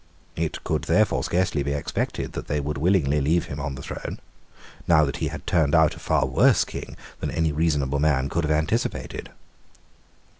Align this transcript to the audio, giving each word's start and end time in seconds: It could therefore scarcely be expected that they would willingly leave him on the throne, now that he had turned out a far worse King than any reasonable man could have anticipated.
It 0.35 0.63
could 0.63 0.85
therefore 0.85 1.23
scarcely 1.23 1.61
be 1.61 1.73
expected 1.73 2.33
that 2.33 2.47
they 2.47 2.59
would 2.59 2.79
willingly 2.79 3.21
leave 3.21 3.45
him 3.45 3.59
on 3.59 3.75
the 3.75 3.83
throne, 3.83 4.19
now 4.87 5.05
that 5.05 5.17
he 5.17 5.27
had 5.27 5.45
turned 5.45 5.75
out 5.75 5.93
a 5.93 5.99
far 5.99 6.25
worse 6.25 6.65
King 6.65 6.97
than 7.19 7.29
any 7.29 7.51
reasonable 7.51 7.99
man 7.99 8.27
could 8.27 8.43
have 8.45 8.49
anticipated. 8.57 9.29